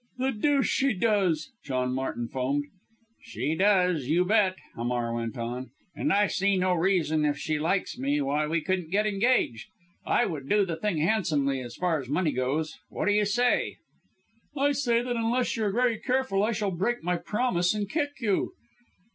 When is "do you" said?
13.05-13.25